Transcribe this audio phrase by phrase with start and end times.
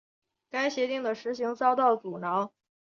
[0.49, 2.51] 该协定的实行遭到阻挠。